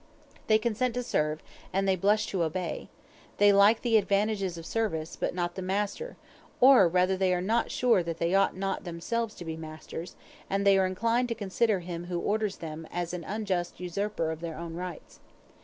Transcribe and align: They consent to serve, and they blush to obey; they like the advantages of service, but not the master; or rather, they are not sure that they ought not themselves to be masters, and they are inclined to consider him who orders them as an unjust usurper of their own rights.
They 0.47 0.57
consent 0.57 0.95
to 0.95 1.03
serve, 1.03 1.43
and 1.71 1.87
they 1.87 1.95
blush 1.95 2.25
to 2.29 2.41
obey; 2.41 2.89
they 3.37 3.53
like 3.53 3.83
the 3.83 3.97
advantages 3.97 4.57
of 4.57 4.65
service, 4.65 5.15
but 5.15 5.35
not 5.35 5.53
the 5.53 5.61
master; 5.61 6.17
or 6.59 6.87
rather, 6.87 7.15
they 7.15 7.35
are 7.35 7.39
not 7.39 7.69
sure 7.69 8.01
that 8.01 8.17
they 8.17 8.33
ought 8.33 8.57
not 8.57 8.83
themselves 8.83 9.35
to 9.35 9.45
be 9.45 9.55
masters, 9.55 10.15
and 10.49 10.65
they 10.65 10.75
are 10.79 10.87
inclined 10.87 11.29
to 11.29 11.35
consider 11.35 11.81
him 11.81 12.05
who 12.05 12.17
orders 12.19 12.55
them 12.57 12.87
as 12.91 13.13
an 13.13 13.23
unjust 13.25 13.79
usurper 13.79 14.31
of 14.31 14.39
their 14.41 14.57
own 14.57 14.73
rights. 14.73 15.19